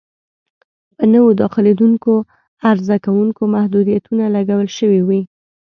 [0.95, 2.13] په نویو داخلېدونکو
[2.69, 5.21] عرضه کوونکو محدودیتونه لګول شوي وي.